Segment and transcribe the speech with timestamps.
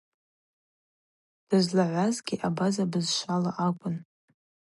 [1.47, 3.95] Дызлагӏвуазгьи абаза бызшвала акӏвын.